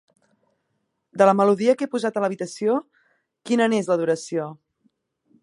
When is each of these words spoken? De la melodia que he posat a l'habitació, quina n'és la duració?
De 1.21 1.27
la 1.29 1.35
melodia 1.41 1.75
que 1.81 1.87
he 1.87 1.91
posat 1.91 2.17
a 2.21 2.25
l'habitació, 2.25 2.79
quina 3.51 3.69
n'és 3.75 3.93
la 3.93 4.01
duració? 4.03 4.51